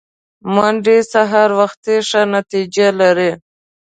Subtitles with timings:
[0.53, 3.31] منډه سهار وختي ښه نتیجه لري